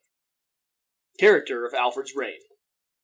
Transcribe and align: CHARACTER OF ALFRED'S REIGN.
CHARACTER 1.19 1.63
OF 1.67 1.75
ALFRED'S 1.75 2.15
REIGN. 2.15 2.41